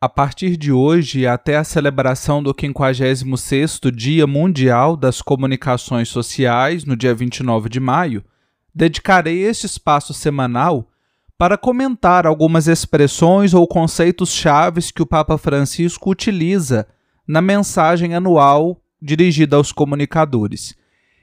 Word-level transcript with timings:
A 0.00 0.08
partir 0.08 0.56
de 0.56 0.70
hoje 0.70 1.26
até 1.26 1.56
a 1.56 1.64
celebração 1.64 2.40
do 2.40 2.54
56º 2.54 3.90
Dia 3.90 4.28
Mundial 4.28 4.96
das 4.96 5.20
Comunicações 5.20 6.08
Sociais, 6.08 6.84
no 6.84 6.96
dia 6.96 7.12
29 7.12 7.68
de 7.68 7.80
maio, 7.80 8.24
dedicarei 8.72 9.42
este 9.42 9.66
espaço 9.66 10.14
semanal 10.14 10.88
para 11.36 11.58
comentar 11.58 12.28
algumas 12.28 12.68
expressões 12.68 13.52
ou 13.52 13.66
conceitos 13.66 14.30
chaves 14.30 14.92
que 14.92 15.02
o 15.02 15.06
Papa 15.06 15.36
Francisco 15.36 16.10
utiliza 16.10 16.86
na 17.26 17.42
mensagem 17.42 18.14
anual 18.14 18.80
dirigida 19.02 19.56
aos 19.56 19.72
comunicadores. 19.72 20.76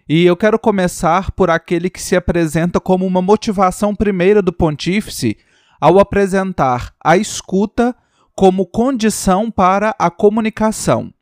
E 0.06 0.26
eu 0.26 0.36
quero 0.36 0.60
começar 0.60 1.32
por 1.32 1.50
aquele 1.50 1.90
que 1.90 2.02
se 2.02 2.14
apresenta 2.14 2.82
como 2.82 3.06
uma 3.06 3.22
motivação 3.22 3.96
primeira 3.96 4.42
do 4.42 4.52
pontífice 4.52 5.38
ao 5.80 5.98
apresentar 5.98 6.94
a 7.02 7.16
escuta 7.16 7.96
como 8.36 8.66
condição 8.66 9.50
para 9.50 9.96
a 9.98 10.12
comunicação. 10.12 11.14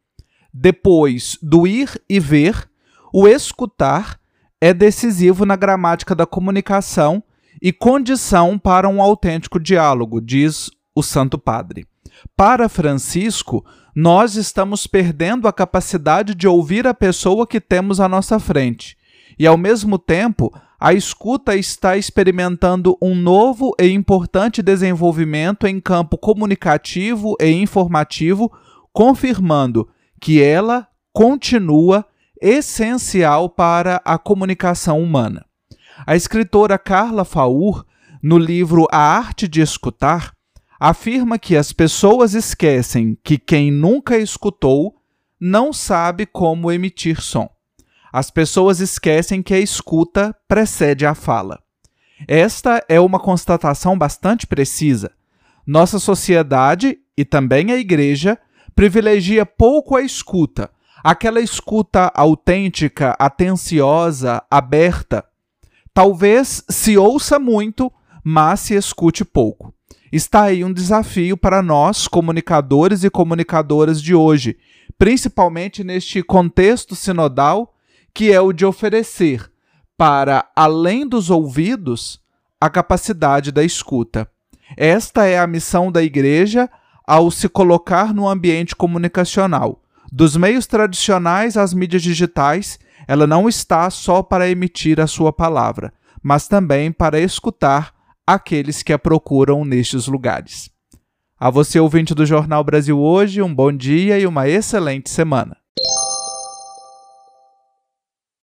Depois 0.51 1.37
do 1.41 1.67
ir 1.67 2.01
e 2.09 2.19
ver, 2.19 2.67
o 3.13 3.27
escutar 3.27 4.19
é 4.59 4.73
decisivo 4.73 5.45
na 5.45 5.55
gramática 5.55 6.15
da 6.15 6.25
comunicação 6.25 7.23
e 7.61 7.71
condição 7.71 8.57
para 8.57 8.89
um 8.89 9.01
autêntico 9.01 9.59
diálogo, 9.59 10.19
diz 10.19 10.71
o 10.95 11.03
Santo 11.03 11.37
Padre. 11.37 11.85
Para 12.35 12.67
Francisco, 12.67 13.63
nós 13.95 14.35
estamos 14.35 14.87
perdendo 14.87 15.47
a 15.47 15.53
capacidade 15.53 16.33
de 16.33 16.47
ouvir 16.47 16.87
a 16.87 16.93
pessoa 16.93 17.45
que 17.45 17.61
temos 17.61 17.99
à 17.99 18.09
nossa 18.09 18.39
frente. 18.39 18.97
E, 19.37 19.45
ao 19.45 19.57
mesmo 19.57 19.97
tempo, 19.97 20.53
a 20.83 20.93
escuta 20.93 21.55
está 21.55 21.95
experimentando 21.95 22.97
um 23.01 23.15
novo 23.15 23.73
e 23.79 23.87
importante 23.87 24.61
desenvolvimento 24.61 25.65
em 25.65 25.79
campo 25.79 26.17
comunicativo 26.17 27.37
e 27.39 27.49
informativo, 27.51 28.51
confirmando 28.91 29.87
que 30.19 30.43
ela 30.43 30.85
continua 31.13 32.05
essencial 32.41 33.47
para 33.49 34.01
a 34.03 34.17
comunicação 34.17 35.01
humana. 35.01 35.45
A 36.05 36.17
escritora 36.17 36.77
Carla 36.77 37.23
Faur, 37.23 37.85
no 38.21 38.37
livro 38.37 38.85
A 38.91 38.97
Arte 38.97 39.47
de 39.47 39.61
Escutar, 39.61 40.33
afirma 40.77 41.39
que 41.39 41.55
as 41.55 41.71
pessoas 41.71 42.33
esquecem 42.33 43.17
que 43.23 43.37
quem 43.37 43.71
nunca 43.71 44.17
escutou 44.17 44.97
não 45.39 45.71
sabe 45.71 46.25
como 46.25 46.69
emitir 46.69 47.21
som. 47.21 47.52
As 48.13 48.29
pessoas 48.29 48.79
esquecem 48.79 49.41
que 49.41 49.55
a 49.55 49.59
escuta 49.59 50.35
precede 50.47 51.03
a 51.03 51.15
fala. 51.15 51.59
Esta 52.27 52.85
é 52.87 52.99
uma 52.99 53.19
constatação 53.19 53.97
bastante 53.97 54.45
precisa. 54.45 55.11
Nossa 55.65 55.97
sociedade 55.97 56.99
e 57.17 57.25
também 57.25 57.71
a 57.71 57.75
igreja 57.75 58.37
privilegia 58.75 59.47
pouco 59.47 59.95
a 59.95 60.01
escuta, 60.03 60.69
aquela 61.03 61.41
escuta 61.41 62.11
autêntica, 62.13 63.15
atenciosa, 63.17 64.43
aberta. 64.49 65.25
Talvez 65.91 66.63
se 66.69 66.95
ouça 66.95 67.39
muito, 67.39 67.91
mas 68.23 68.59
se 68.59 68.75
escute 68.75 69.25
pouco. 69.25 69.73
Está 70.11 70.43
aí 70.43 70.63
um 70.63 70.71
desafio 70.71 71.35
para 71.35 71.63
nós, 71.63 72.07
comunicadores 72.07 73.03
e 73.03 73.09
comunicadoras 73.09 73.99
de 73.99 74.13
hoje, 74.13 74.55
principalmente 74.99 75.83
neste 75.83 76.21
contexto 76.21 76.95
sinodal 76.95 77.72
que 78.13 78.31
é 78.31 78.39
o 78.39 78.53
de 78.53 78.65
oferecer 78.65 79.51
para 79.97 80.45
além 80.55 81.07
dos 81.07 81.29
ouvidos 81.29 82.21
a 82.59 82.69
capacidade 82.69 83.51
da 83.51 83.63
escuta. 83.63 84.27
Esta 84.77 85.25
é 85.25 85.37
a 85.37 85.47
missão 85.47 85.91
da 85.91 86.01
igreja 86.01 86.69
ao 87.05 87.29
se 87.29 87.49
colocar 87.49 88.13
no 88.13 88.27
ambiente 88.27 88.75
comunicacional. 88.75 89.81
Dos 90.11 90.37
meios 90.37 90.67
tradicionais 90.67 91.57
às 91.57 91.73
mídias 91.73 92.01
digitais, 92.01 92.79
ela 93.07 93.27
não 93.27 93.49
está 93.49 93.89
só 93.89 94.23
para 94.23 94.49
emitir 94.49 94.99
a 94.99 95.07
sua 95.07 95.33
palavra, 95.33 95.93
mas 96.21 96.47
também 96.47 96.91
para 96.91 97.19
escutar 97.19 97.93
aqueles 98.25 98.81
que 98.81 98.93
a 98.93 98.99
procuram 98.99 99.65
nestes 99.65 100.07
lugares. 100.07 100.69
A 101.37 101.49
você, 101.49 101.79
ouvinte 101.79 102.15
do 102.15 102.25
Jornal 102.25 102.63
Brasil 102.63 102.97
Hoje, 102.97 103.41
um 103.41 103.53
bom 103.53 103.71
dia 103.71 104.17
e 104.17 104.25
uma 104.25 104.47
excelente 104.47 105.09
semana. 105.09 105.62